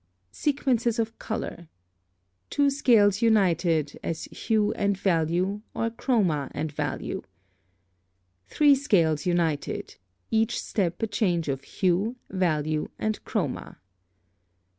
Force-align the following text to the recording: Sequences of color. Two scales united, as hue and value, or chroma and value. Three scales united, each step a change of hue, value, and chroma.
Sequences 0.31 0.97
of 0.97 1.19
color. 1.19 1.67
Two 2.49 2.71
scales 2.71 3.21
united, 3.21 3.99
as 4.01 4.23
hue 4.23 4.73
and 4.73 4.97
value, 4.97 5.61
or 5.75 5.91
chroma 5.91 6.49
and 6.55 6.71
value. 6.71 7.21
Three 8.47 8.73
scales 8.73 9.27
united, 9.27 9.97
each 10.31 10.59
step 10.59 11.03
a 11.03 11.07
change 11.07 11.47
of 11.49 11.63
hue, 11.63 12.15
value, 12.31 12.89
and 12.97 13.23
chroma. 13.25 13.77